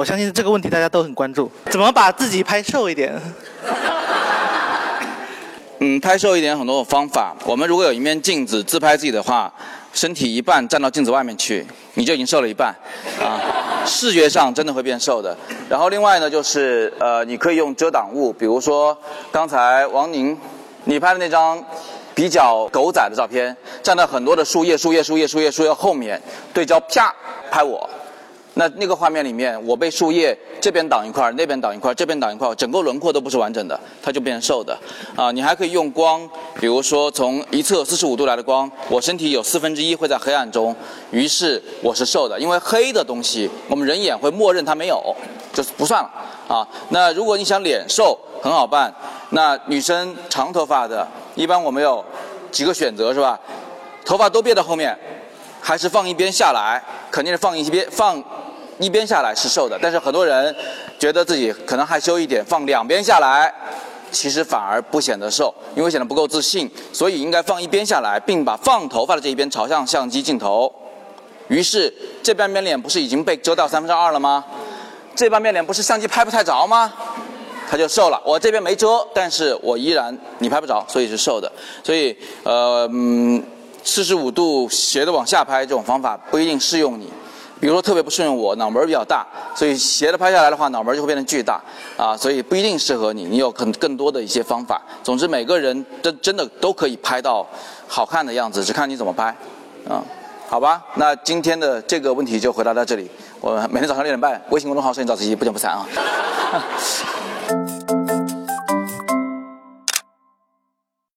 [0.00, 3.12] 我相信这个问题大家都很关注，怎么把自己拍瘦一点？
[5.78, 7.36] 嗯，拍瘦一点很多种方法。
[7.44, 9.52] 我们如果有一面镜子自拍自己的话，
[9.92, 12.74] 身体一半站到镜子外面去，你就已经瘦了一半，
[13.22, 13.36] 啊，
[13.84, 15.36] 视觉上真的会变瘦的。
[15.68, 18.96] 然后另外呢，就是呃，你可以用遮挡物，比如说
[19.30, 20.34] 刚才王宁
[20.84, 21.62] 你拍的那张
[22.14, 26.18] 比较狗仔的照片，站在很多的树叶、树叶、树叶、树叶、树叶后面，
[26.54, 27.14] 对焦啪
[27.50, 27.86] 拍我。
[28.54, 34.76] 那那个画面里面，我被树叶这边挡一块，那边挡一块，这边挡一块，整个轮廓都不是完整的，它就变瘦的。
[35.14, 36.28] 啊，你还可以用光，
[36.58, 40.74] 比如说从一侧四十五度来的光，我身体有四分之一会在黑暗中，
[41.12, 45.14] 于是我是瘦的，因为黑的东西我们人眼会默认它没有，
[45.52, 46.10] 就是不算了。
[46.48, 48.92] 啊，那如果你想脸瘦，很好办。
[49.30, 51.06] 那女生长头发的，
[51.36, 52.04] 一般我们有
[52.50, 53.38] 几个选择是吧？
[54.04, 54.98] 头发都别到后面，
[55.60, 58.22] 还是放一边下来，肯定是放一边放。
[58.82, 60.56] 一边下来是瘦的，但是很多人
[60.98, 63.52] 觉得自己可能害羞一点，放两边下来，
[64.10, 70.72] 其实反而不显得瘦，因为显得不够自信，所以应该放一边下来，并把放头发的这一边朝向相机镜头。
[71.48, 74.42] 于是这半边脸不是已经被遮到三分之二了吗？
[75.14, 76.90] 这半边脸不是相机拍不太着吗？
[77.68, 78.18] 他就瘦了。
[78.24, 81.52] 我这边没遮，但是我依然你拍不着，所以是瘦的。
[81.84, 83.44] 所以呃嗯，
[83.82, 87.10] 四十五度斜的往下拍这种方法不一定适用你。
[87.60, 91.60] 比如说特别不适用我，脑门比较大，所以斜的拍下来的话，脑门就会变得巨大，
[91.94, 93.26] 啊，所以不一定适合你。
[93.26, 94.80] 你有更更多的一些方法。
[95.02, 97.46] 总之，每个人真真的都可以拍到
[97.86, 99.26] 好看的样子，只看你怎么拍，
[99.86, 100.02] 啊，
[100.48, 100.82] 好吧。
[100.94, 103.10] 那今天的这个问题就回答到这里。
[103.42, 105.86] 我每天早上六点半，微信公众号“摄影早自习”不见不散啊。